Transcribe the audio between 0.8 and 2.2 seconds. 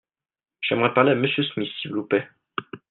parler à M. Smith s'il vous